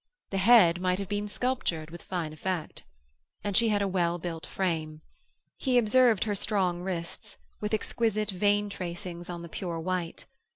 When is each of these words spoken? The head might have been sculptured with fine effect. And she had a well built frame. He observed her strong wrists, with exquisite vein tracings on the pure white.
The 0.31 0.39
head 0.39 0.81
might 0.81 0.97
have 0.97 1.07
been 1.09 1.27
sculptured 1.27 1.91
with 1.91 2.01
fine 2.01 2.33
effect. 2.33 2.81
And 3.43 3.55
she 3.55 3.69
had 3.69 3.83
a 3.83 3.87
well 3.87 4.17
built 4.17 4.47
frame. 4.47 5.03
He 5.59 5.77
observed 5.77 6.23
her 6.23 6.33
strong 6.33 6.81
wrists, 6.81 7.37
with 7.59 7.71
exquisite 7.75 8.31
vein 8.31 8.67
tracings 8.67 9.29
on 9.29 9.43
the 9.43 9.47
pure 9.47 9.79
white. 9.79 10.25